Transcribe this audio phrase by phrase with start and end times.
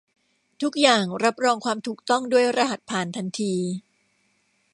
[0.61, 3.53] ทุกอย่างรับรองความถูกต้องด้วยรหัสผ่านทันที